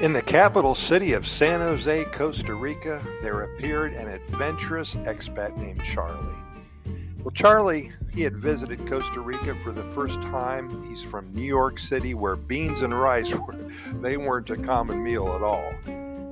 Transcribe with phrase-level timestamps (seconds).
[0.00, 5.82] In the capital city of San Jose, Costa Rica, there appeared an adventurous expat named
[5.82, 6.36] Charlie.
[7.24, 10.88] Well, Charlie, he had visited Costa Rica for the first time.
[10.88, 13.56] He's from New York City, where beans and rice were,
[14.00, 15.72] they weren't a common meal at all.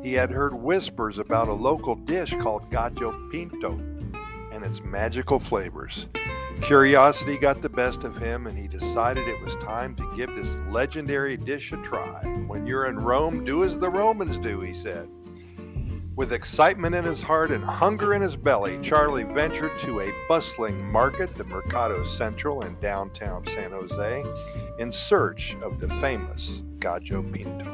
[0.01, 3.73] He had heard whispers about a local dish called gallo pinto
[4.53, 6.07] and its magical flavors.
[6.63, 10.57] Curiosity got the best of him, and he decided it was time to give this
[10.69, 12.23] legendary dish a try.
[12.47, 15.09] When you're in Rome, do as the Romans do, he said.
[16.17, 20.83] With excitement in his heart and hunger in his belly, Charlie ventured to a bustling
[20.91, 24.25] market, the Mercado Central in downtown San Jose,
[24.79, 27.71] in search of the famous Gallo Pinto.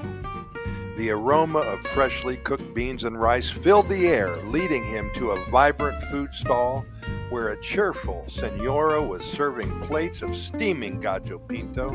[0.98, 5.45] The aroma of freshly cooked beans and rice filled the air, leading him to a
[5.51, 6.84] vibrant food stall
[7.32, 11.88] where a cheerful senora was serving plates of steaming gallo pinto.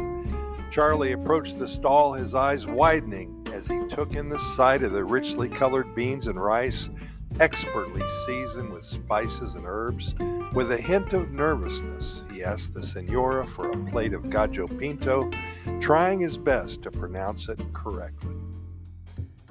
[0.71, 5.05] Charlie approached the stall, his eyes widening as he took in the sight of the
[5.05, 6.89] richly colored beans and rice,
[7.39, 10.15] expertly seasoned with spices and herbs.
[10.53, 15.29] With a hint of nervousness, he asked the senora for a plate of gallo pinto,
[15.79, 18.33] trying his best to pronounce it correctly.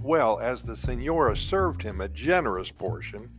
[0.03, 3.31] Well, as the senora served him a generous portion,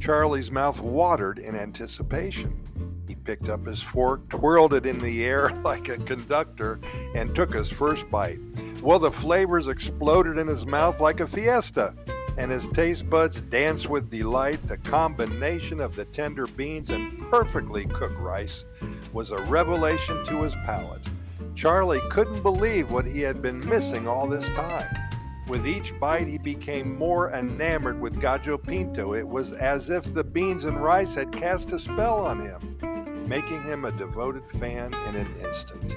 [0.00, 2.58] Charlie's mouth watered in anticipation.
[3.06, 6.80] He picked up his fork, twirled it in the air like a conductor,
[7.14, 8.38] and took his first bite.
[8.80, 11.94] Well, the flavors exploded in his mouth like a fiesta,
[12.38, 14.66] and his taste buds danced with delight.
[14.66, 18.64] The combination of the tender beans and perfectly cooked rice
[19.12, 21.06] was a revelation to his palate.
[21.54, 25.09] Charlie couldn't believe what he had been missing all this time.
[25.50, 29.14] With each bite, he became more enamored with Gallo Pinto.
[29.14, 33.64] It was as if the beans and rice had cast a spell on him, making
[33.64, 35.96] him a devoted fan in an instant.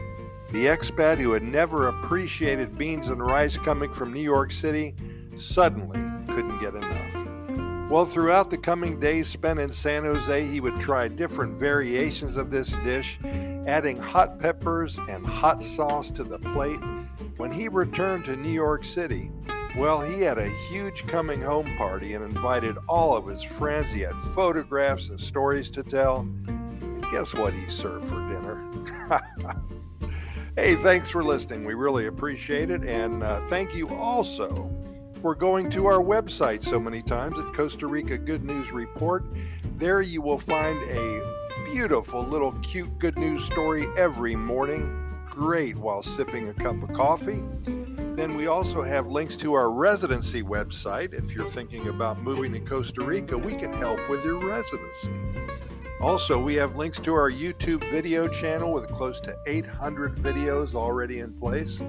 [0.52, 4.96] The expat who had never appreciated beans and rice coming from New York City
[5.36, 6.00] suddenly
[6.34, 7.92] couldn't get enough.
[7.92, 12.50] Well, throughout the coming days spent in San Jose, he would try different variations of
[12.50, 13.20] this dish,
[13.68, 16.80] adding hot peppers and hot sauce to the plate
[17.38, 19.32] when he returned to New York City,
[19.76, 23.92] well, he had a huge coming home party and invited all of his friends.
[23.92, 26.20] He had photographs and stories to tell.
[26.20, 28.64] And guess what he served for dinner?
[30.56, 31.66] hey, thanks for listening.
[31.66, 32.84] We really appreciate it.
[32.84, 34.72] And uh, thank you also
[35.22, 39.26] for going to our website so many times at Costa Rica Good News Report.
[39.78, 41.33] There you will find a
[41.74, 47.42] beautiful little cute good news story every morning great while sipping a cup of coffee.
[47.64, 51.16] Then we also have links to our residency website.
[51.16, 55.14] If you're thinking about moving to Costa Rica, we can help with your residency.
[56.00, 61.22] Also, we have links to our YouTube video channel with close to 800 videos already
[61.22, 61.82] in place.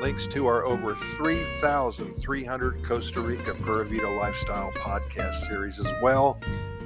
[0.00, 6.40] Links to our over 3,300 Costa Rica Pura Vida Lifestyle podcast series as well.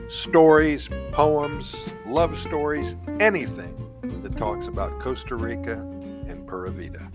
[0.09, 1.77] Stories, poems,
[2.07, 3.75] love stories, anything
[4.23, 5.75] that talks about Costa Rica
[6.27, 7.11] and Pura Vida.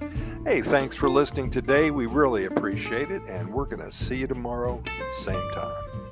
[0.46, 1.90] Hey, thanks for listening today.
[1.90, 6.03] We really appreciate it, and we're going to see you tomorrow, same time.